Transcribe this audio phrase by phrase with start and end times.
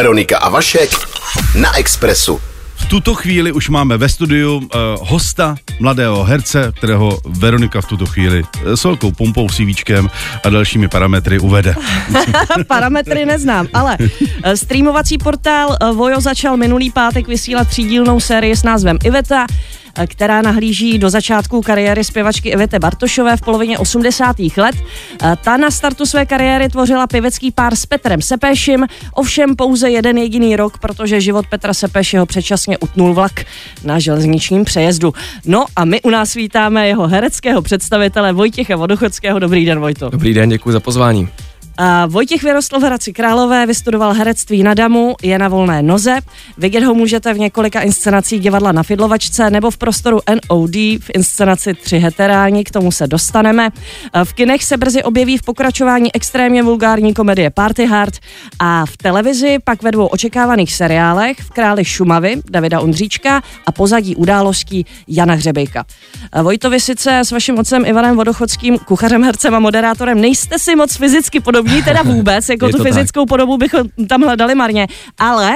[0.00, 0.90] Veronika a Vašek
[1.60, 2.40] na Expressu.
[2.74, 4.64] V tuto chvíli už máme ve studiu uh,
[5.00, 10.10] hosta, mladého herce, kterého Veronika v tuto chvíli uh, s velkou pompou, CVčkem
[10.44, 11.74] a dalšími parametry uvede.
[12.66, 14.08] Parametry neznám, ale uh,
[14.54, 19.46] streamovací portál Vojo začal minulý pátek vysílat třídílnou sérii s názvem Iveta
[20.06, 24.36] která nahlíží do začátku kariéry zpěvačky Ivety Bartošové v polovině 80.
[24.56, 24.76] let.
[25.44, 30.56] Ta na startu své kariéry tvořila pěvecký pár s Petrem Sepešim, ovšem pouze jeden jediný
[30.56, 33.44] rok, protože život Petra Sepešiho předčasně utnul vlak
[33.84, 35.14] na železničním přejezdu.
[35.46, 39.38] No a my u nás vítáme jeho hereckého představitele Vojtěcha Vodochodského.
[39.38, 40.10] Dobrý den, Vojto.
[40.10, 41.28] Dobrý den, děkuji za pozvání.
[42.06, 46.18] Vojtěch vyrostl v Hradci Králové, vystudoval herectví na Damu, je na volné noze.
[46.58, 51.74] Vidět ho můžete v několika inscenacích divadla na Fidlovačce nebo v prostoru NOD v inscenaci
[51.74, 53.70] Tři heteráni, k tomu se dostaneme.
[54.24, 58.14] V kinech se brzy objeví v pokračování extrémně vulgární komedie Party Hard
[58.58, 64.16] a v televizi pak ve dvou očekávaných seriálech v Králi Šumavy Davida Ondříčka a pozadí
[64.16, 65.84] událostí Jana Hřebejka.
[66.42, 71.40] Vojtovi sice s vaším otcem Ivanem Vodochodským, kuchařem, hercem a moderátorem nejste si moc fyzicky
[71.40, 73.28] podobní, podobní teda vůbec, jako tu fyzickou tak.
[73.28, 74.86] podobu bychom tam hledali marně,
[75.18, 75.52] ale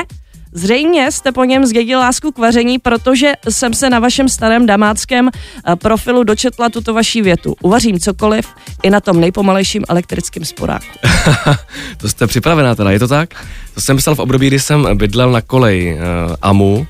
[0.57, 5.29] Zřejmě jste po něm zdědil lásku k vaření, protože jsem se na vašem starém damáckém
[5.29, 7.57] eh, profilu dočetla tuto vaší větu.
[7.63, 8.47] Uvařím cokoliv
[8.83, 10.87] i na tom nejpomalejším elektrickém sporáku.
[11.97, 13.35] to jste připravená teda, je to tak?
[13.75, 16.01] To jsem psal v období, kdy jsem bydlel na kolej uh,
[16.43, 16.87] AMU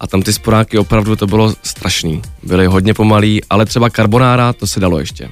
[0.00, 2.22] a tam ty sporáky opravdu to bylo strašný.
[2.42, 5.28] Byly hodně pomalý, ale třeba karbonára to se dalo ještě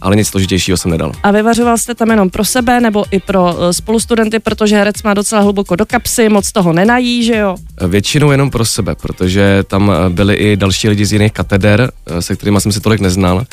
[0.00, 1.12] ale nic složitějšího jsem nedal.
[1.22, 5.14] A vyvařoval jste tam jenom pro sebe nebo i pro uh, spolustudenty, protože herec má
[5.14, 7.56] docela hluboko do kapsy, moc toho nenají, že jo?
[7.88, 12.36] Většinou jenom pro sebe, protože tam eh, byli i další lidi z jiných kateder, se
[12.36, 13.44] kterými jsem si tolik neznal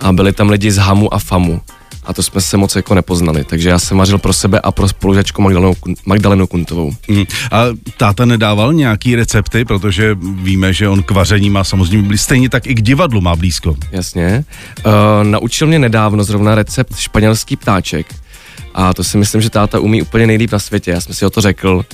[0.00, 1.60] a byli tam lidi z Hamu a Famu
[2.04, 3.44] a to jsme se moc jako nepoznali.
[3.44, 5.74] Takže já jsem vařil pro sebe a pro spolužačku Magdalenu,
[6.06, 6.92] Magdalenu Kuntovou.
[7.08, 7.24] Mm.
[7.52, 7.64] A
[7.96, 12.66] táta nedával nějaký recepty, protože víme, že on k vaření má samozřejmě blízko, stejně tak
[12.66, 13.76] i k divadlu má blízko.
[13.92, 14.44] Jasně.
[14.86, 14.92] Uh,
[15.22, 18.14] naučil mě nedávno zrovna recept španělský ptáček.
[18.74, 20.90] A to si myslím, že táta umí úplně nejlíp na světě.
[20.90, 21.84] Já jsem si o to řekl.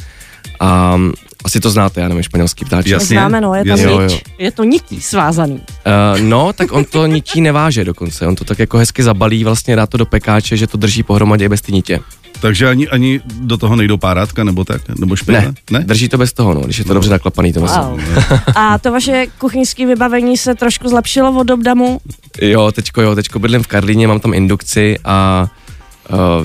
[0.60, 1.00] A
[1.44, 2.92] asi to znáte, já nevím, španělský ptáček.
[2.92, 3.16] Jasně.
[3.16, 4.18] Známe, no, je to, jo, jo.
[4.38, 5.54] je to nití svázaný.
[5.54, 9.76] Uh, no, tak on to nití neváže dokonce, on to tak jako hezky zabalí, vlastně
[9.76, 12.00] dá to do pekáče, že to drží pohromadě i bez ty nitě.
[12.40, 15.40] Takže ani, ani do toho nejdou párátka nebo tak, nebo špina?
[15.40, 16.94] Ne, ne, drží to bez toho, no, když je to no.
[16.94, 18.00] dobře naklapaný to wow.
[18.54, 22.00] A to vaše kuchyňské vybavení se trošku zlepšilo od obdamu?
[22.42, 25.48] Jo, teďko jo, teďko bydlím v Karlíně, mám tam indukci a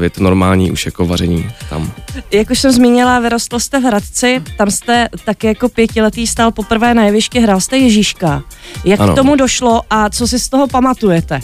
[0.02, 1.92] je to normální už jako vaření tam.
[2.32, 6.94] Jak už jsem zmínila, vyrostl jste v Hradci, tam jste taky jako pětiletý stál poprvé
[6.94, 8.44] na jevišti, hrál jste Ježíška.
[8.86, 9.14] Jak ano.
[9.14, 11.40] k tomu došlo a co si z toho pamatujete?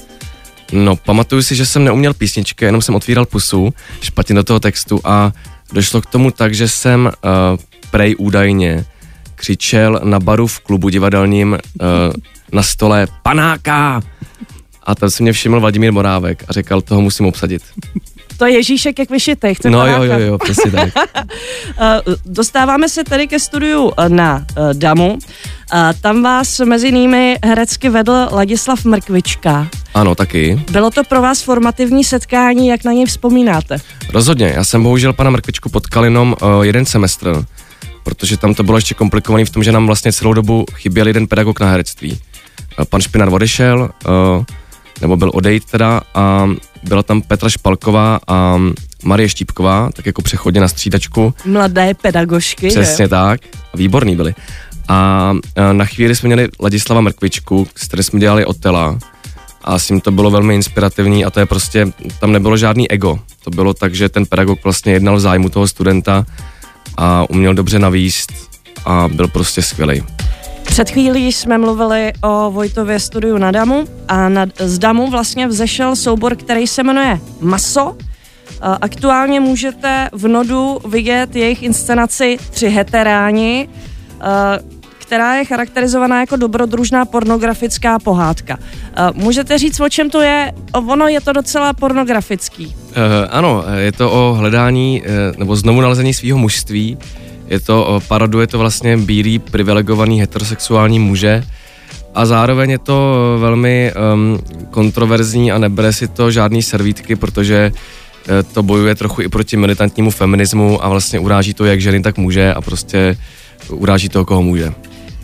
[0.72, 5.00] No, pamatuju si, že jsem neuměl písničky, jenom jsem otvíral pusu, špatně do toho textu
[5.04, 5.32] a
[5.74, 7.12] došlo k tomu tak, že jsem uh,
[7.92, 8.86] prej údajně
[9.36, 11.88] křičel na baru v klubu divadelním uh,
[12.52, 14.02] na stole panáka
[14.90, 17.62] a tam si mě všiml Vladimír Morávek a říkal, toho musím obsadit.
[18.38, 20.90] To je Ježíšek jak vyšitej, chce No jo, jo, jo, přesně tak.
[21.82, 25.18] Eh, dostáváme se tedy ke studiu eh, na uh, Damu.
[26.02, 29.68] Tam vás mezi jinými herecky vedl Ladislav Mrkvička.
[29.94, 30.62] Ano, taky.
[30.72, 33.78] Bylo to pro vás formativní setkání, jak na něj vzpomínáte?
[34.14, 37.46] Rozhodně, já jsem bohužel pana Mrkvičku potkal jenom jeden semestr,
[38.04, 41.28] protože tam to bylo ještě komplikované v tom, že nám vlastně celou dobu chyběl jeden
[41.28, 42.20] pedagog na herectví.
[42.90, 44.46] Pan Špinar odešel, uh,
[45.02, 46.50] nebo byl odejít teda a
[46.84, 48.60] byla tam Petra Špalková a
[49.04, 51.34] Marie Štípková, tak jako přechodně na střídačku.
[51.46, 53.10] Mladé pedagožky, Přesně že?
[53.10, 53.42] tak,
[53.74, 54.36] výborný byli.
[54.88, 55.34] A
[55.72, 59.00] na chvíli jsme měli Ladislava Mrkvičku, s kterým jsme dělali Otela
[59.64, 61.88] a s ním to bylo velmi inspirativní a to je prostě,
[62.20, 63.20] tam nebylo žádný ego.
[63.44, 66.26] To bylo tak, že ten pedagog vlastně jednal v zájmu toho studenta
[66.98, 68.34] a uměl dobře navíst
[68.86, 70.04] a byl prostě skvělý.
[70.70, 75.96] Před chvílí jsme mluvili o Vojtově studiu na Damu a na, z Damu vlastně vzešel
[75.96, 77.96] soubor, který se jmenuje Maso.
[78.82, 83.70] Aktuálně můžete v Nodu vidět jejich inscenaci Tři heteráni,
[84.98, 88.58] která je charakterizovaná jako dobrodružná pornografická pohádka.
[89.14, 90.52] Můžete říct, o čem to je?
[90.74, 92.66] Ono je to docela pornografický.
[92.66, 92.74] Uh,
[93.30, 95.08] ano, je to o hledání uh,
[95.38, 96.98] nebo znovu nalezení svého mužství
[97.50, 101.44] je to, paroduje to vlastně bílý, privilegovaný heterosexuální muže
[102.16, 104.40] a zároveň je to velmi um,
[104.72, 107.72] kontroverzní a nebere si to žádný servítky, protože
[108.30, 112.18] e, to bojuje trochu i proti militantnímu feminismu a vlastně uráží to jak ženy, tak
[112.18, 113.18] muže a prostě
[113.70, 114.74] uráží toho, koho může.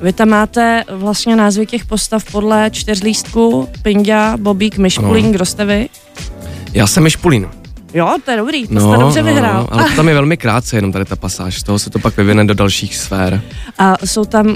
[0.01, 5.89] Vy tam máte vlastně názvy těch postav podle čtyřlístku, Pindia, Bobík, Myšpulín, kdo jste vy?
[6.73, 7.47] Já jsem Myšpulín.
[7.95, 9.61] Jo, to je dobrý, to no, jste dobře vyhrál.
[9.61, 11.99] No, ale to tam je velmi krátce, jenom tady ta pasáž, z toho se to
[11.99, 13.41] pak vyvine do dalších sfér.
[13.79, 14.53] A jsou tam uh,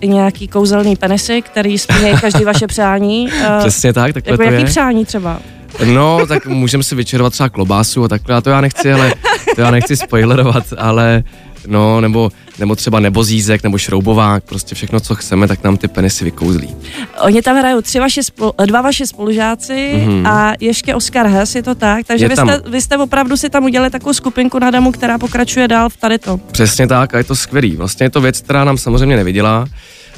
[0.00, 3.28] i nějaký kouzelný penisy, který splňují každý vaše přání.
[3.32, 4.66] Uh, Přesně tak, takhle jako to jaký je.
[4.66, 5.38] přání třeba?
[5.84, 9.14] No, tak můžeme si vyčerovat třeba klobásu a takhle, a to já nechci, ale
[9.54, 11.24] to já nechci spoilerovat, ale
[11.66, 16.24] no, nebo, nebo třeba nebozízek, nebo šroubovák, prostě všechno, co chceme, tak nám ty penisy
[16.24, 16.76] vykouzlí.
[17.20, 20.28] Oni tam hrajou tři vaše spolu, dva vaše spolužáci mm-hmm.
[20.28, 22.06] a ještě Oscar Hess, je to tak?
[22.06, 25.68] Takže vy jste, vy jste opravdu si tam udělali takovou skupinku na damu, která pokračuje
[25.68, 26.36] dál v tady to.
[26.52, 27.76] Přesně tak a je to skvělý.
[27.76, 29.66] Vlastně je to věc, která nám samozřejmě nevydělá,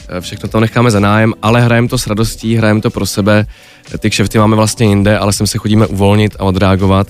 [0.09, 3.47] Eh, všechno to necháme za nájem, ale hrajeme to s radostí, hrajeme to pro sebe.
[3.99, 7.07] Ty kšefty máme vlastně jinde, ale sem se chodíme uvolnit a odreagovat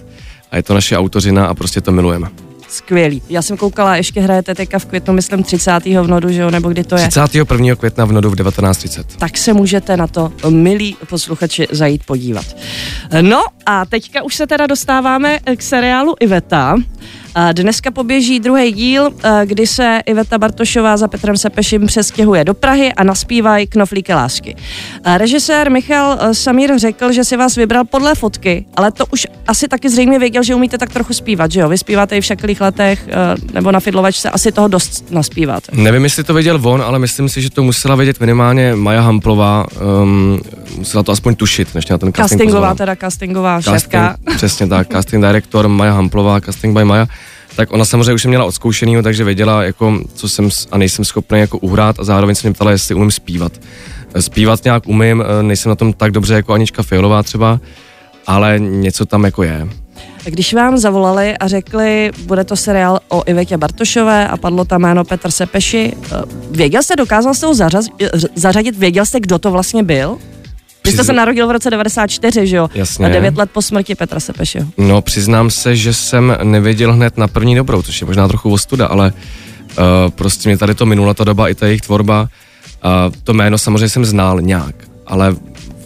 [0.50, 2.28] a je to naše autořina a prostě to milujeme.
[2.68, 3.22] Skvělý.
[3.28, 5.84] Já jsem koukala, ještě hrajete teďka v květnu, myslím 30.
[5.84, 7.08] v Nodu, že jo, nebo kdy to je?
[7.08, 7.74] 31.
[7.74, 9.04] května v Nodu v 19.30.
[9.18, 12.44] Tak se můžete na to, milí posluchači, zajít podívat.
[13.20, 16.76] No a teďka už se teda dostáváme k seriálu Iveta.
[17.52, 19.10] Dneska poběží druhý díl,
[19.44, 24.56] kdy se Iveta Bartošová za Petrem Sepeším přestěhuje do Prahy a naspívají knoflíky lásky.
[25.16, 29.88] Režisér Michal Samír řekl, že si vás vybral podle fotky, ale to už asi taky
[29.88, 31.68] zřejmě věděl, že umíte tak trochu zpívat, že jo?
[31.68, 33.08] Vy zpíváte i v všaklých letech
[33.52, 35.72] nebo na fidlovačce, asi toho dost naspíváte.
[35.74, 39.66] Nevím, jestli to věděl on, ale myslím si, že to musela vědět minimálně Maja Hamplová,
[40.02, 40.40] um,
[40.78, 42.74] musela to aspoň tušit, než na ten casting Castingová, pozvala.
[42.74, 44.16] teda castingová casting, šéfka.
[44.36, 47.06] Přesně tak, casting director Maja Hamplová, casting by Maja
[47.56, 51.58] tak ona samozřejmě už měla odzkoušenýho, takže věděla, jako, co jsem a nejsem schopný jako
[51.58, 53.52] uhrát a zároveň se mě ptala, jestli umím zpívat.
[54.20, 57.60] Zpívat nějak umím, nejsem na tom tak dobře jako Anička Fialová třeba,
[58.26, 59.68] ale něco tam jako je.
[60.24, 65.04] Když vám zavolali a řekli, bude to seriál o Ivetě Bartošové a padlo tam jméno
[65.04, 65.92] Petr Sepeši,
[66.50, 67.54] věděl jste, dokázal jste ho
[68.34, 70.18] zařadit, věděl jste, kdo to vlastně byl?
[70.86, 72.70] Vy jste se narodil v roce 94, že jo?
[72.74, 73.06] Jasně.
[73.06, 74.66] A devět let po smrti Petra Sepešiho.
[74.78, 78.86] No, přiznám se, že jsem nevěděl hned na první dobrou, což je možná trochu ostuda,
[78.86, 82.22] ale uh, prostě mě tady to minula ta doba i ta jejich tvorba.
[82.84, 84.74] Uh, to jméno samozřejmě jsem znal nějak,
[85.06, 85.36] ale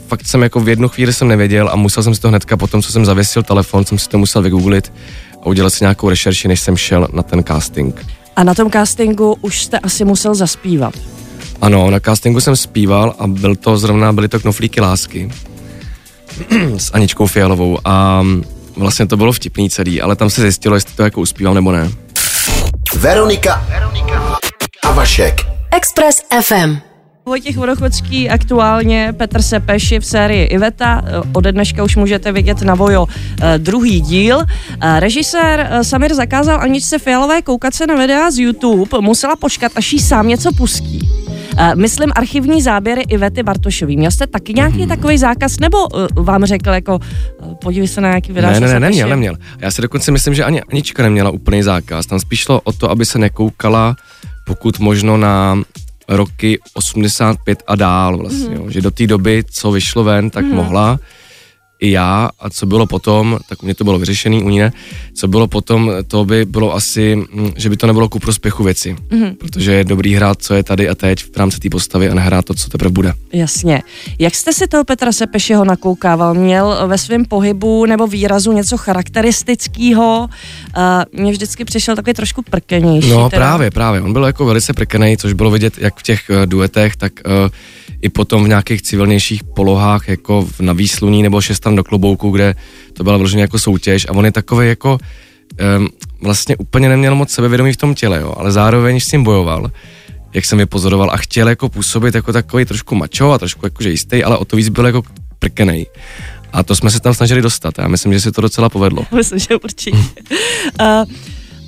[0.08, 2.82] fakt jsem jako v jednu chvíli jsem nevěděl a musel jsem si to hnedka potom,
[2.82, 4.92] co jsem zavěsil telefon, jsem si to musel vygooglit
[5.42, 8.06] a udělat si nějakou rešerši, než jsem šel na ten casting.
[8.36, 10.94] A na tom castingu už jste asi musel zaspívat.
[11.60, 15.30] Ano, na castingu jsem zpíval a byl to zrovna, byly to knoflíky lásky
[16.76, 18.24] s Aničkou Fialovou a
[18.76, 21.90] vlastně to bylo vtipný celý, ale tam se zjistilo, jestli to jako uspívám nebo ne.
[22.94, 24.38] Veronika, Veronika
[24.82, 25.46] a Vašek.
[25.70, 26.89] Express FM.
[27.26, 31.02] Vojtěch Vodochodský, aktuálně Petr Sepeš je v sérii Iveta.
[31.32, 33.06] Ode dneška už můžete vidět na Vojo
[33.42, 34.40] eh, druhý díl.
[34.80, 39.00] Eh, Režisér eh, Samir zakázal Aničce Fialové koukat se na videa z YouTube.
[39.00, 41.08] Musela počkat, až jí sám něco pustí.
[41.74, 43.96] Myslím archivní záběry Ivety Bartošový.
[43.96, 44.88] Měl jste taky nějaký hmm.
[44.88, 45.78] takový zákaz, nebo
[46.14, 46.98] vám řekl jako
[47.62, 48.50] podívej se na nějaký videa?
[48.50, 49.36] Ne, ne, ne, neměl, neměl.
[49.58, 52.06] Já si dokonce myslím, že ani Anička neměla úplný zákaz.
[52.06, 53.96] Tam spíš šlo o to, aby se nekoukala
[54.46, 55.62] pokud možno na
[56.10, 58.54] roky 85 a dál vlastně, mm.
[58.54, 58.70] jo.
[58.70, 60.54] že do té doby, co vyšlo ven, tak mm.
[60.54, 60.98] mohla
[61.80, 64.72] i já a co bylo potom, tak u mě to bylo vyřešený, u ní ne,
[65.14, 68.96] co bylo potom, to by bylo asi, mm, že by to nebylo ku prospěchu věci,
[69.10, 69.36] mm-hmm.
[69.36, 72.44] protože je dobrý hrát, co je tady a teď v rámci té postavy a nehrát
[72.44, 73.12] to, co teprve bude.
[73.32, 73.82] Jasně.
[74.18, 76.34] Jak jste si toho Petra Sepešiho nakoukával?
[76.34, 80.28] Měl ve svém pohybu nebo výrazu něco charakteristického?
[80.76, 83.10] Uh, mně vždycky přišel takový trošku prkenější.
[83.10, 83.40] No teda.
[83.40, 84.00] právě, právě.
[84.00, 87.50] On byl jako velice prkený, což bylo vidět jak v těch uh, duetech, tak uh,
[88.02, 92.54] i potom v nějakých civilnějších polohách, jako na výsluní nebo šestan do klobouku, kde
[92.92, 94.98] to byla vloženě jako soutěž a on je takový jako
[95.78, 95.88] um,
[96.22, 99.70] vlastně úplně neměl moc sebevědomí v tom těle, jo, ale zároveň s tím bojoval,
[100.34, 103.90] jak jsem je pozoroval a chtěl jako působit jako takový trošku mačo a trošku jakože
[103.90, 105.02] jistý, ale o to víc byl jako
[105.38, 105.86] prkenej.
[106.52, 107.74] A to jsme se tam snažili dostat.
[107.78, 109.06] Já myslím, že se to docela povedlo.
[109.14, 109.96] Myslím, že určitě.
[110.80, 111.04] uh,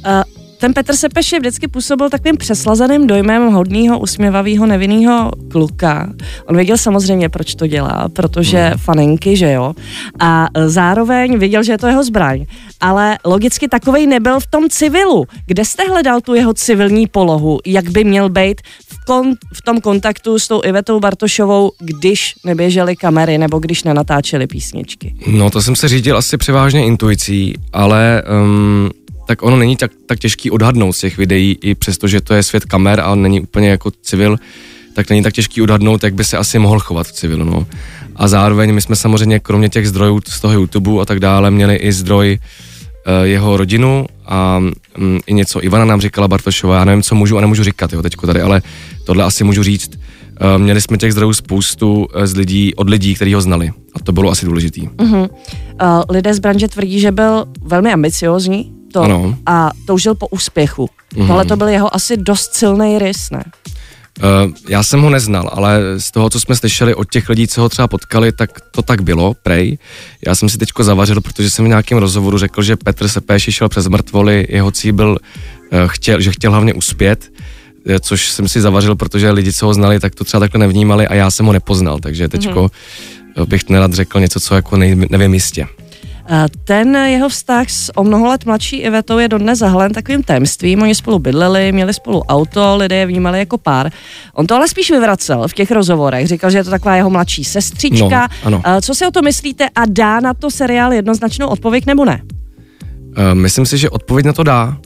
[0.06, 0.22] uh,
[0.62, 6.12] ten Petr Sepeš je vždycky působil takovým přeslazeným dojmem hodného, usměvavého, nevinného kluka.
[6.46, 8.78] On věděl samozřejmě, proč to dělá, protože mm.
[8.78, 9.74] faninky, že jo.
[10.20, 12.46] A zároveň věděl, že je to jeho zbraň.
[12.80, 15.24] Ale logicky takovej nebyl v tom civilu.
[15.46, 17.58] Kde jste hledal tu jeho civilní polohu?
[17.66, 22.96] Jak by měl být v, kon, v tom kontaktu s tou Ivetou Bartošovou, když neběžely
[22.96, 25.14] kamery nebo když nenatáčely písničky?
[25.26, 28.90] No to jsem se řídil asi převážně intuicí, ale um,
[29.26, 32.42] tak ono není tak, tak těžký odhadnout z těch videí, i přesto, že to je
[32.42, 34.36] svět kamer a není úplně jako civil,
[34.94, 37.44] tak není tak těžký odhadnout, jak by se asi mohl chovat v civilu.
[37.44, 37.66] No.
[38.16, 41.76] A zároveň my jsme samozřejmě kromě těch zdrojů z toho YouTube a tak dále měli
[41.76, 44.58] i zdroj uh, jeho rodinu a
[44.98, 48.02] um, i něco Ivana nám říkala Bartošová, já nevím, co můžu a nemůžu říkat jo,
[48.02, 48.62] teďko tady, ale
[49.04, 49.90] tohle asi můžu říct.
[49.96, 53.70] uh, měli jsme těch zdrojů spoustu uh, z lidí, od lidí, kteří ho znali.
[53.94, 54.88] A to bylo asi důležitý.
[54.88, 55.28] Uh-huh.
[55.82, 59.34] Uh, lidé z branže tvrdí, že byl velmi ambiciozní to, Ano.
[59.46, 60.88] a toužil po úspěchu.
[61.16, 61.26] Mhm.
[61.26, 63.44] Tohle to byl jeho asi dost silný rys, ne?
[64.22, 67.60] Uh, já jsem ho neznal, ale z toho, co jsme slyšeli od těch lidí, co
[67.60, 69.78] ho třeba potkali, tak to tak bylo, prej.
[70.26, 73.68] Já jsem si teďko zavařil, protože jsem v nějakém rozhovoru řekl, že Petr Sepéši šel
[73.68, 77.32] přes mrtvoly, jeho cíl byl, uh, chtěl, že chtěl hlavně uspět,
[77.86, 81.06] eh, což jsem si zavařil, protože lidi, co ho znali, tak to třeba takhle nevnímali
[81.06, 82.70] a já jsem ho nepoznal, takže teďko
[83.36, 83.46] mm-hmm.
[83.46, 85.66] bych nerad řekl něco, co jako nej, nevím jistě.
[86.64, 90.82] Ten jeho vztah s o mnoho let mladší Ivetou je dodnes zahalen takovým tajemstvím.
[90.82, 93.92] Oni spolu bydleli, měli spolu auto, lidé je vnímali jako pár.
[94.34, 96.28] On to ale spíš vyvracel v těch rozhovorech.
[96.28, 98.28] Říkal, že je to taková jeho mladší sestřička.
[98.44, 98.62] No, ano.
[98.66, 102.22] Uh, Co si o to myslíte a dá na to seriál jednoznačnou odpověď nebo ne?
[102.22, 104.76] Uh, myslím si, že odpověď na to dá,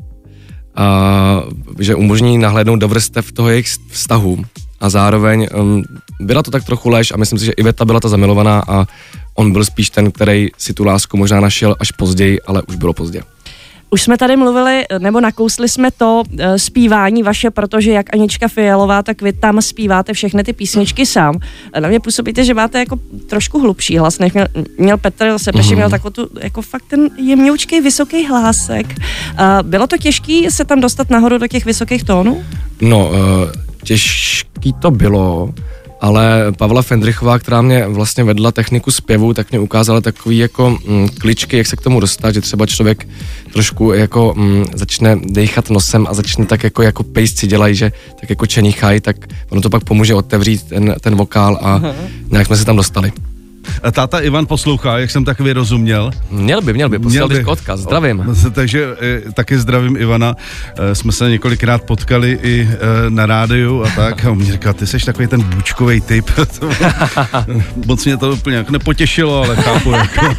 [0.76, 1.42] a
[1.78, 4.44] že umožní nahlédnout do vrstev toho jejich vztahu.
[4.80, 5.82] A zároveň um,
[6.20, 8.86] byla to tak trochu lež a myslím si, že Iveta byla ta zamilovaná a
[9.36, 12.92] on byl spíš ten, který si tu lásku možná našel až později, ale už bylo
[12.92, 13.22] pozdě.
[13.90, 19.02] Už jsme tady mluvili, nebo nakousli jsme to e, zpívání vaše, protože jak Anička Fialová,
[19.02, 21.38] tak vy tam zpíváte všechny ty písničky sám.
[21.72, 24.46] E, Na mě působíte, že máte jako trošku hlubší hlas, než měl,
[24.78, 25.76] měl Petr Sepeši, Mhm.
[25.76, 28.86] měl takovou tu, jako fakt ten jemňoučkej vysoký hlásek.
[28.92, 28.96] E,
[29.62, 32.44] Bylo to těžké se tam dostat nahoru do těch vysokých tónů?
[32.80, 33.14] No, uh,
[33.84, 35.54] těžký to bylo,
[36.06, 41.08] ale Pavla Fendrichová, která mě vlastně vedla techniku zpěvu, tak mě ukázala takový jako mm,
[41.08, 43.08] kličky, jak se k tomu dostat, že třeba člověk
[43.52, 48.30] trošku jako mm, začne dechat nosem a začne tak jako, jako pejsci dělají, že tak
[48.30, 49.16] jako čenichají, tak
[49.50, 51.82] ono to pak pomůže otevřít ten, ten vokál a
[52.30, 53.12] nějak jsme se tam dostali.
[53.92, 56.10] Táta Ivan poslouchá, jak jsem tak vyrozuměl.
[56.30, 58.20] Měl by, měl by, poslal bych odkaz, zdravím.
[58.20, 58.86] O, Takže
[59.28, 60.34] e, taky zdravím Ivana.
[60.90, 64.24] E, Jsme se několikrát potkali i e, na rádiu a tak.
[64.24, 66.30] A on mi říkal, ty jsi takový ten bučkový typ.
[67.86, 69.90] Moc mě to úplně jako nepotěšilo, ale chápu.
[69.90, 70.26] Jako,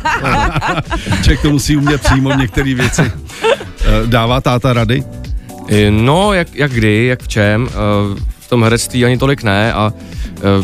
[1.21, 3.11] člověk to musí umět přijmout některé věci.
[4.05, 5.03] Dává táta rady?
[5.89, 7.69] No, jak, jak kdy, jak v čem,
[8.39, 9.93] v tom herectví ani tolik ne a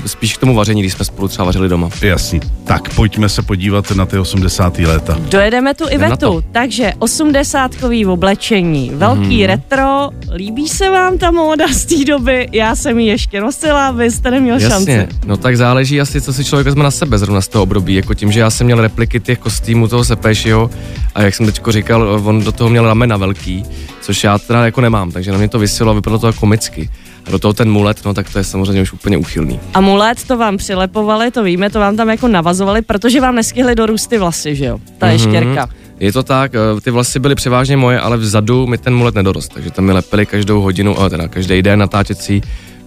[0.06, 1.90] spíš k tomu vaření, když jsme spolu třeba vařili doma.
[2.02, 2.40] Jasný.
[2.64, 4.78] Tak pojďme se podívat na ty 80.
[4.80, 5.18] léta.
[5.30, 9.46] Dojedeme tu Ivetu, takže osmdesátkový oblečení, velký Mhm.
[9.48, 12.48] retro, líbí se vám ta móda z té doby?
[12.52, 15.16] Já jsem ji ještě nosila, vy jste neměl Jasně, šanci.
[15.26, 18.14] no tak záleží asi, co si člověk vezme na sebe zrovna z toho období, jako
[18.14, 20.70] tím, že já jsem měl repliky těch kostýmů toho Sepéšiho
[21.16, 23.64] a jak jsem teďko říkal, on do toho měl ramena velký,
[24.02, 26.90] což já teda jako nemám, takže na mě to vysilo a vypadalo to jako komicky.
[27.28, 29.60] A do toho ten mulet, no tak to je samozřejmě už úplně uchylný.
[29.74, 34.10] Amulet, to vám přilepovali, to víme, to vám tam jako navazovali, protože vám nestihly dorůst
[34.10, 34.78] ty vlasy, že jo?
[34.98, 35.14] Ta Mhm.
[35.14, 35.70] ještěrka.
[36.00, 39.54] Je to tak, eh, ty vlasy byly převážně moje, ale vzadu mi ten mulet nedorost,
[39.54, 42.42] takže tam mi lepili každou hodinu, ale teda každý den natáčecí,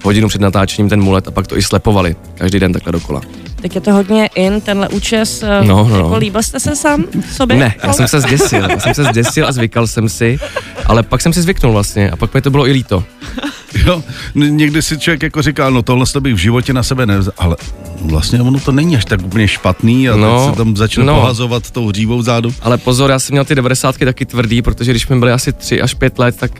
[0.04, 3.20] hodinu před natáčením ten mulet a pak to i slepovali, každý den takhle dokola.
[3.62, 5.42] Tak je to hodně in, tenhle účes.
[5.42, 6.16] eh, No, no, Jako no.
[6.18, 7.56] líbil jste se sám sobě?
[7.56, 10.38] Ne, já jsem se zděsil, já jsem se zděsil a zvykal jsem si,
[10.86, 13.04] ale pak jsem si zvyknul vlastně a pak mi to bylo i líto.
[13.86, 14.02] Jo,
[14.34, 17.56] někdy si člověk jako říká, no tohle to bych v životě na sebe nevzal, ale
[18.00, 21.14] vlastně ono to není až tak úplně špatný a no, teď se tam začne no.
[21.14, 22.54] pohazovat tou hřívou zádu.
[22.62, 25.82] Ale pozor, já jsem měl ty 90 taky tvrdý, protože když mi byly asi 3
[25.82, 26.50] až 5 let, tak,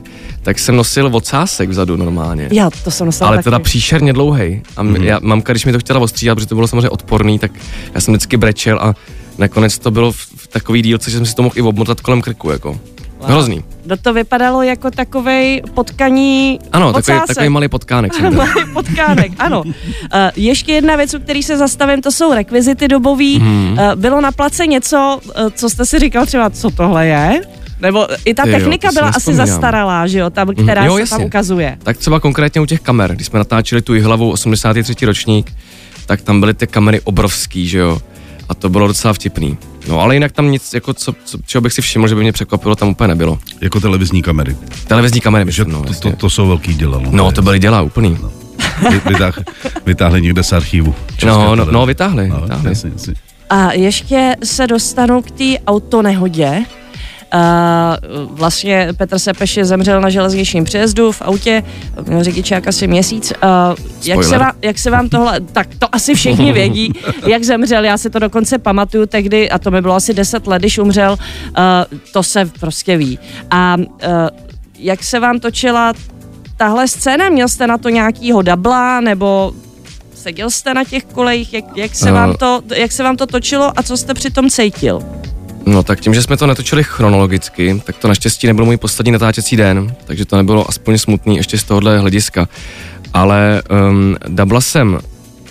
[0.41, 2.49] tak jsem nosil ocásek vzadu normálně.
[2.51, 3.43] Já to jsem nosila Ale taky.
[3.43, 4.61] teda příšerně dlouhý.
[4.77, 4.95] A mm.
[4.95, 7.51] já, mamka, když mi to chtěla ostříhat, protože to bylo samozřejmě odporný, tak
[7.93, 8.93] já jsem vždycky brečel a
[9.37, 12.21] nakonec to bylo v, v takový dílce, že jsem si to mohl i obmotat kolem
[12.21, 12.79] krku, jako.
[13.19, 13.29] Wow.
[13.29, 13.63] Hrozný.
[13.85, 18.35] No to vypadalo jako takovej potkaní Ano, takový, takový malý potkánek jsem.
[18.37, 19.61] Malý potkánek, ano.
[19.61, 19.71] Uh,
[20.35, 23.39] ještě jedna věc, u který se zastavím, to jsou rekvizity dobový.
[23.39, 23.71] Mhm.
[23.71, 27.41] Uh, bylo na place něco, uh, co jste si říkal třeba, co tohle je?
[27.79, 30.99] Nebo i ta jo, technika si byla asi zastaralá, že jo, tam, která jo, se
[30.99, 31.17] jasně.
[31.17, 31.77] tam ukazuje.
[31.83, 35.05] Tak třeba konkrétně u těch kamer, když jsme natáčeli tu hlavu 83.
[35.05, 35.53] ročník,
[36.05, 37.99] tak tam byly ty kamery obrovský, že jo.
[38.49, 39.57] A to bylo docela vtipný.
[39.87, 42.31] No ale jinak tam nic, jako co, co, čeho bych si všiml, že by mě
[42.31, 43.39] překvapilo, tam úplně nebylo.
[43.61, 44.55] Jako televizní kamery.
[44.87, 47.01] Televizní kamery, Že myslím, no, to, to, to jsou velký děla.
[47.11, 48.17] no, to byly děla úplný.
[48.91, 49.39] Vy- Vytáh,
[49.85, 50.95] vytáhli někde z archívu.
[51.11, 51.71] České No, no, televize.
[51.71, 52.69] no, vytáhli, No, vytáhli.
[52.69, 53.13] jasně, jasně.
[53.49, 56.63] A ještě se dostanu k té autonehodě.
[57.33, 57.39] Uh,
[58.37, 61.63] vlastně Petr Sepeš zemřel na železničním přejezdu v autě,
[62.07, 63.33] měl řidičák asi měsíc.
[63.43, 66.93] Uh, jak, se vám, jak se vám tohle, tak to asi všichni vědí,
[67.27, 70.59] jak zemřel, já si to dokonce pamatuju tehdy, a to mi bylo asi 10 let,
[70.59, 71.55] když umřel, uh,
[72.13, 73.19] to se prostě ví.
[73.51, 73.85] A uh,
[74.79, 75.93] jak se vám točila
[76.57, 79.51] tahle scéna, měl jste na to nějakýho dabla, nebo
[80.15, 82.11] seděl jste na těch kolejích, jak, jak, se Eh.
[82.11, 85.01] vám to, jak se vám to točilo a co jste přitom cítil?
[85.67, 89.57] No tak tím, že jsme to netočili chronologicky, tak to naštěstí nebyl můj poslední natáčecí
[89.57, 92.47] den, takže to nebylo aspoň smutný ještě z tohohle hlediska.
[93.13, 94.99] Ale um, Dabla jsem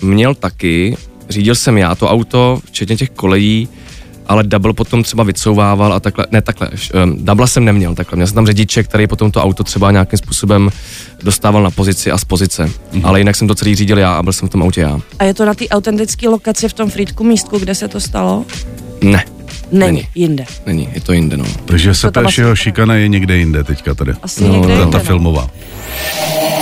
[0.01, 0.97] měl taky,
[1.29, 3.69] řídil jsem já to auto, včetně těch kolejí,
[4.27, 6.69] ale double potom třeba vycouvával a takhle, ne takhle,
[7.03, 10.17] um, double jsem neměl takhle, měl jsem tam řidiče, který potom to auto třeba nějakým
[10.17, 10.69] způsobem
[11.23, 13.01] dostával na pozici a z pozice, mm-hmm.
[13.03, 14.99] ale jinak jsem to celý řídil já a byl jsem v tom autě já.
[15.19, 18.45] A je to na té autentické lokaci v tom Frýdku místku, kde se to stalo?
[19.01, 19.25] Ne.
[19.71, 20.07] Není, Není.
[20.15, 20.45] jinde.
[20.65, 21.45] Není, je to jinde, no.
[21.65, 24.13] Takže se jeho šikana je někde jinde teďka tady.
[24.21, 25.03] Asi no, někde ta, jinde, ta no.
[25.03, 25.49] filmová.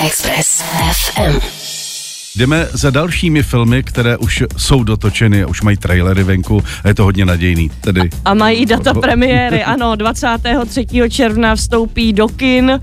[0.05, 1.39] Express FM.
[2.35, 7.03] Jdeme za dalšími filmy, které už jsou dotočeny, už mají trailery venku a je to
[7.03, 7.71] hodně nadějný.
[7.81, 8.09] Tedy...
[8.25, 10.85] A mají data premiéry, ano, 23.
[11.09, 12.81] června vstoupí do kin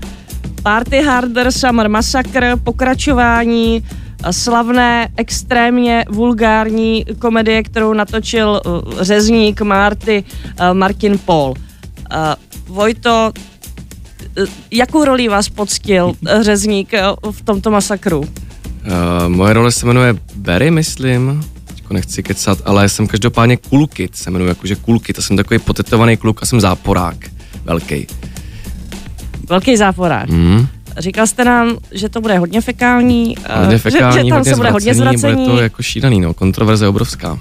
[0.63, 3.83] Party Harder Summer Massacre, pokračování
[4.31, 10.23] slavné, extrémně vulgární komedie, kterou natočil uh, řezník Marty
[10.59, 11.49] uh, Martin Paul.
[11.49, 11.55] Uh,
[12.67, 13.31] Vojto,
[14.71, 16.91] jakou roli vás poctil řezník
[17.31, 18.19] v tomto masakru?
[18.19, 18.27] Uh,
[19.27, 21.43] moje role se jmenuje Barry, myslím.
[21.89, 23.57] Nechci kecat, ale jsem každopádně
[23.93, 25.19] Kid, se jmenuji jakože Kid.
[25.19, 27.15] A jsem takový potetovaný kluk a jsem záporák.
[27.63, 28.07] Velký.
[29.49, 30.29] Velký záporák.
[30.29, 30.67] Mm.
[30.97, 34.55] Říkal jste nám, že to bude hodně fekální, Hodně fekální, že, že tam hodně se
[34.55, 35.43] bude hodně zvracení.
[35.43, 36.33] Bude to jako šílený, no.
[36.33, 37.39] Kontroverze obrovská.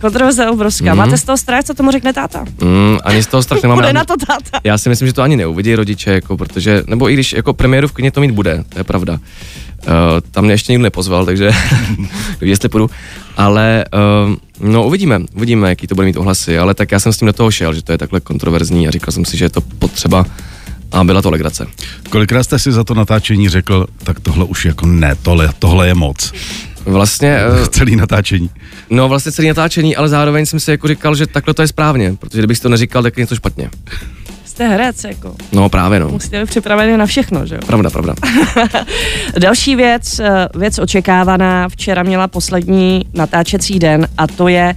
[0.00, 0.84] Kontroverze obrovská.
[0.84, 0.96] Mhm.
[0.96, 2.44] Máte z toho strach, co tomu řekne táta?
[2.60, 3.76] Mm, ani z toho strach nemám.
[3.78, 3.92] Bude rád.
[3.92, 4.60] na to táta.
[4.64, 7.88] Já si myslím, že to ani neuvidí rodiče, jako, protože, nebo i když jako premiéru
[7.88, 9.12] v kyně to mít bude, to je pravda.
[9.12, 9.20] Uh,
[10.30, 11.50] tam mě ještě nikdo nepozval, takže
[12.40, 12.90] jestli půjdu.
[13.36, 13.84] Ale
[14.28, 17.26] uh, no uvidíme, uvidíme, jaký to bude mít ohlasy, ale tak já jsem s tím
[17.26, 19.60] do toho šel, že to je takhle kontroverzní a říkal jsem si, že je to
[19.60, 20.26] potřeba
[20.94, 21.66] a byla to legrace.
[22.10, 25.94] Kolikrát jste si za to natáčení řekl, tak tohle už jako ne, tohle, tohle je
[25.94, 26.32] moc.
[26.84, 28.50] Vlastně, uh, Celý natáčení.
[28.90, 32.14] no vlastně celý natáčení, ale zároveň jsem si jako říkal, že takhle to je správně,
[32.20, 33.70] protože kdybych si to neříkal, tak je něco špatně.
[34.44, 35.34] Jste herec, jako.
[35.52, 36.08] No právě no.
[36.08, 37.60] Musíte být připravený na všechno, že jo?
[37.66, 38.14] Pravda, pravda.
[39.38, 44.74] Další věc, eh, věc očekávaná, včera měla poslední natáčecí den a to je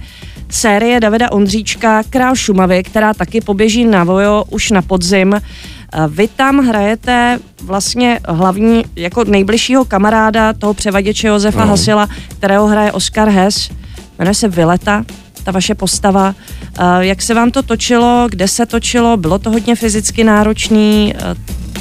[0.50, 5.40] série Davida Ondříčka Král Šumavy, která taky poběží na Vojo už na podzim.
[6.08, 11.70] Vy tam hrajete vlastně hlavní, jako nejbližšího kamaráda toho převaděče Josefa No.
[11.70, 13.70] Hasila, kterého hraje Oscar Hess.
[14.18, 15.04] Jmenuje se Vileta,
[15.44, 16.34] ta vaše postava.
[17.00, 21.14] Jak se vám to točilo, kde se točilo, bylo to hodně fyzicky náročný,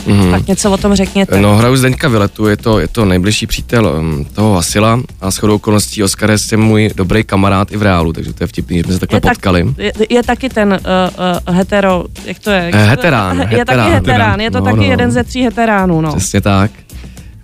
[0.08, 0.32] Eh, Mhm.
[0.32, 1.39] tak něco o tom řekněte.
[1.41, 5.56] No, hraju Zdeňka Viletu, je to, je to nejbližší přítel um, toho Vasila a shodou
[5.56, 8.93] okolností Oskar je můj dobrý kamarád i v reálu, takže to je vtipný, že jsme
[8.93, 9.74] se takhle je, tak, potkali.
[9.78, 10.78] je, je taky ten uh,
[11.50, 12.58] uh, hetero, jak to je?
[12.63, 13.91] Jak Eh, se to- heterán, Je taky heterán.
[13.91, 14.84] heterán, je to No, taky no.
[14.84, 16.15] jeden ze tří heteránů, no.
[16.15, 16.72] Přesně tak.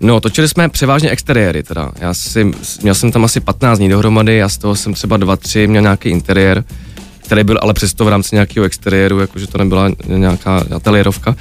[0.00, 1.92] No, točili jsme převážně exteriéry teda.
[2.00, 2.50] Já si,
[2.82, 6.08] měl jsem tam asi 15 dní dohromady, já z toho jsem třeba 2-3 měl nějaký
[6.08, 6.64] interiér,
[7.24, 11.36] který byl ale přesto v rámci nějakého exteriéru, jakože to nebyla nějaká ateliérovka.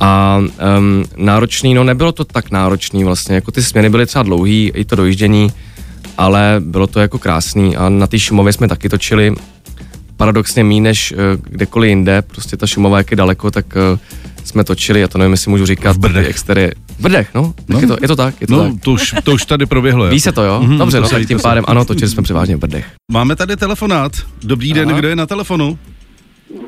[0.00, 0.40] A
[0.78, 4.84] um, náročný, no nebylo to tak náročný vlastně, jako ty směny byly třeba dlouhý, i
[4.84, 5.52] to dojíždění,
[6.18, 9.34] ale bylo to jako krásný a na té Šumově jsme taky točili
[10.16, 13.98] paradoxně méně než uh, kdekoliv jinde, prostě ta Šumova jak je daleko, tak uh,
[14.44, 16.42] jsme točili, a to nevím, jestli můžu říkat, V Brdech.
[16.42, 17.80] ty V Brdech, no, tak No.
[17.80, 18.80] je, to, je to tak, je to No, tak.
[18.84, 20.08] to už, to už tady proběhlo.
[20.08, 20.60] Ví se to, jo?
[20.62, 22.86] Mhm, Dobře, to no se tak tím se pádem, ano, točili jsme převážně v Brdech.
[23.12, 24.12] Máme tady telefonát.
[24.42, 24.98] Dobrý den, Aha.
[24.98, 25.78] kdo je na telefonu?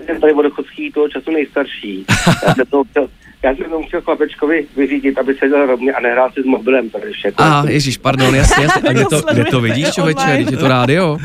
[0.06, 2.04] jsem tady vodochodský toho času nejstarší.
[2.46, 3.08] Já jsem to chtěl,
[3.44, 7.12] já jsem to chtěl chlapečkovi vyřídit, aby seděl rovně a nehrál si s mobilem tady
[7.12, 7.32] vše.
[7.36, 8.82] A ježíš, pardon, jasně, jasně.
[8.88, 11.18] A kde to, kde to vidíš, člověče, je to rádio?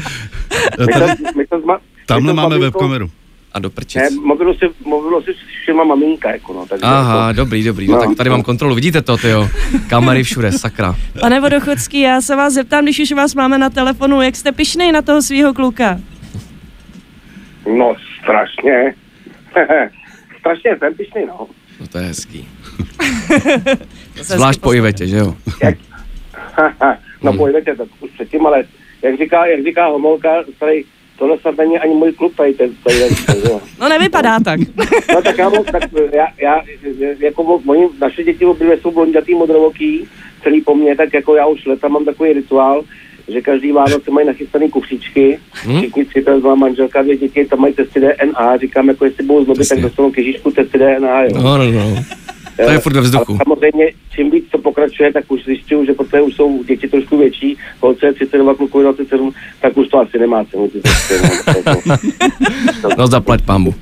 [0.80, 3.10] Eh, My Tady, to, my to zma, tamhle my to máme webkameru.
[3.54, 4.02] A do prčic.
[4.02, 5.32] Ne, mobilu si, mobilu si
[5.62, 6.66] všimla maminka, jako no.
[6.66, 8.02] Takže Aha, jako, dobrý, dobrý, no No.
[8.08, 9.50] tak tady mám kontrolu, vidíte to, tyjo.
[9.90, 10.96] Kamery všude, sakra.
[11.20, 14.92] Pane Vodochodský, já se vás zeptám, když už vás máme na telefonu, jak jste pišnej
[14.92, 16.00] na toho svého kluka?
[17.78, 18.94] no, strašně.
[20.40, 21.48] strašně jsem pišný, no.
[21.80, 22.48] No to je hezký.
[24.16, 25.36] Zvlášť po Ivetě, že jo?
[27.24, 27.38] no Hmm.
[27.38, 28.64] pojďte, tak už předtím, ale
[29.02, 30.30] jak říká, jak říká homolka,
[30.60, 30.84] tady,
[31.20, 33.62] tohle snad není ani můj klub, tady ten, tady ten, tady, jo.
[33.82, 34.60] No nevypadá tak.
[35.14, 36.62] No tak já, mám- tak já, já
[37.20, 40.08] jako oni, naše děti obě jsou blondětý modrovoký,
[40.44, 42.84] celý po mně, tak jako já už leta mám takový rituál,
[43.28, 45.78] že každý Vánoce mají nachystaný kufříčky, Hmm?
[45.82, 49.46] všichni tři, to má manželka, dvě děti, tam mají testy DNA, říkám, jako jestli budou
[49.46, 51.30] zlobit, tak dostanou kyžičku testy DNA, jo.
[51.36, 51.96] No, no, no.
[52.66, 53.32] To je furt ve vzduchu.
[53.32, 57.18] Ale samozřejmě, čím víc to pokračuje, tak už zjišťuju, že protože už jsou děti trošku
[57.18, 60.70] větší, holce je 32, kluku je 27, tak už to asi nemá cenu.
[61.66, 61.98] no.
[62.98, 63.76] No zaplať pambu.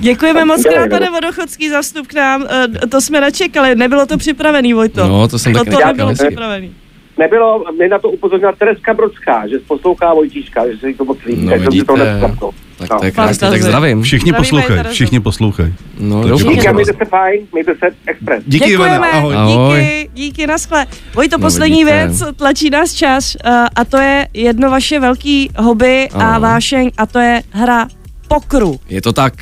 [0.00, 1.10] Děkujeme moc krát, pane.
[1.10, 2.46] Vodochodský, za vstup k nám.
[2.50, 5.08] Eh, To jsme nečekali, nebylo to připravený, Vojto.
[5.08, 6.72] No, to jsem to, taky to nebylo připravený.
[7.18, 11.18] Nebylo, mě na to upozornila Tereska Brodská, že poslouchá Vojtíška, že se jí to moc
[11.26, 12.50] líbí, No tak jsem si to vidíte, neskapnul.
[12.88, 13.14] Tak Tak to je No.
[13.14, 14.02] krásně, tak zdravím.
[14.02, 15.74] Všichni poslouchají, všichni poslouchají.
[16.00, 18.44] No, Díky a mějte se fajn, mějte se express.
[18.46, 19.34] Díky, Ivana, ahoj.
[19.36, 19.80] Ahoj.
[19.80, 20.86] díky, díky, naschle.
[21.14, 22.06] Vojto, No, poslední vidíte.
[22.06, 26.40] věc, tlačí nás čas uh, a to je jedno vaše velký hobby a Ano.
[26.40, 27.88] vášeň a to je hra
[28.28, 28.80] pokru.
[28.88, 29.34] Je to tak,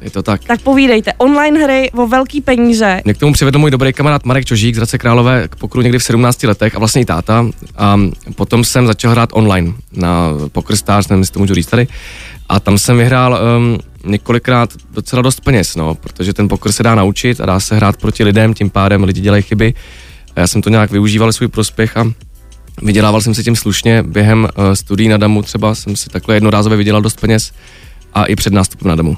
[0.00, 0.44] je to tak.
[0.44, 3.00] Tak povídejte, online hry o velký peníze.
[3.04, 5.98] Mě k tomu přivedl můj dobrý kamarád Marek Čožík z Hradce Králové k pokru někdy
[5.98, 7.46] v 17 letech a vlastně i táta.
[7.76, 8.00] A
[8.34, 11.86] potom jsem začal hrát online na Poker Stars, nevím, jestli to můžu říct tady.
[12.48, 16.94] A tam jsem vyhrál um, několikrát docela dost peněz, no, protože ten poker se dá
[16.94, 19.74] naučit a dá se hrát proti lidem, tím pádem lidi dělají chyby.
[20.36, 22.12] A já jsem to nějak využíval svůj prospěch a
[22.82, 24.02] vydělával jsem si tím slušně.
[24.02, 27.52] Během uh, studií na Damu třeba jsem si takhle jednorázově vydělal dost peněz
[28.14, 29.16] a i před nástupem na Damu.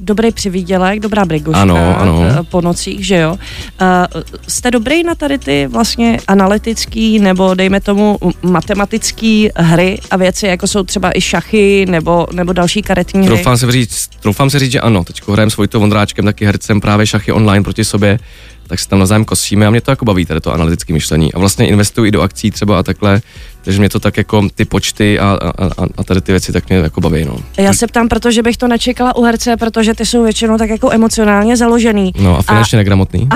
[0.00, 2.22] Dobrý přivídělek, dobrá briguška Ano, ano.
[2.40, 3.32] eh, po nocích, že jo.
[3.32, 10.46] Uh, jste dobrý na tady ty vlastně analytický nebo dejme tomu matematický hry a věci,
[10.46, 13.34] jako jsou třeba i šachy nebo, nebo další karetní hry?
[13.36, 15.04] Troufám se říct, troufám se říct, že ano.
[15.04, 18.18] Teď hrajeme s Vojtou Vondráčkem, taky hercem právě šachy online proti sobě,
[18.66, 21.34] tak se tam navzájem kosíme a mě to jako baví, tady to analytické myšlení.
[21.34, 23.20] A vlastně investuji i do akcí třeba a takhle,
[23.62, 26.68] takže mě to tak jako ty počty a, a, a- a tady ty věci tak
[26.68, 27.36] mě jako baví, no.
[27.56, 30.92] Já se ptám, protože bych to nečekala u herce, protože ty jsou většinou tak jako
[30.92, 32.12] emocionálně založený.
[32.20, 33.28] No a finančně negramotný.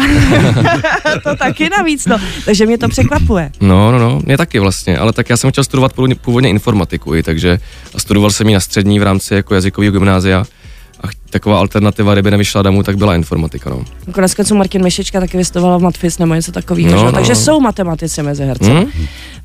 [1.25, 2.19] to taky navíc, no.
[2.45, 3.51] Takže mě to překvapuje.
[3.61, 7.15] No, no, no, mě taky vlastně, ale tak já jsem chtěl studovat původně, původně informatiku,
[7.15, 7.59] i, takže
[7.95, 10.45] a studoval jsem ji na střední v rámci jako jazykového gymnázia
[11.05, 13.85] a taková alternativa, kdyby nevyšla damu, tak byla informatika, no.
[14.13, 17.41] Konec konců Martin Mišička taky vystudoval v Matfis nebo něco takového, No, no, takže no.
[17.41, 18.71] jsou matematici mezi herci.
[18.71, 18.87] Hm?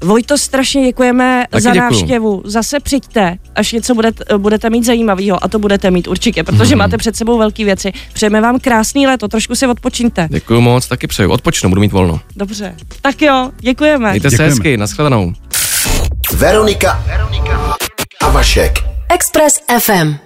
[0.03, 1.91] Vojto, strašně děkujeme Taky za děkuju.
[1.91, 2.41] návštěvu.
[2.45, 6.77] Zase přijďte, až něco budete, budete mít zajímavého a to budete mít určitě, protože Mhm.
[6.79, 7.91] máte před sebou velké věci.
[8.13, 10.27] Přejeme vám krásný léto, trošku si odpočiňte.
[10.31, 12.19] Děkuju moc, taky přeju, odpočnu, budu mít volno.
[12.35, 12.75] Dobře.
[13.01, 14.09] Tak jo, děkujeme.
[14.09, 14.51] Mějte se Děkujeme.
[14.53, 15.33] hezky, nashledanou.
[16.33, 17.03] Veronika
[18.21, 18.79] a Vašek.
[19.09, 20.24] Express FM.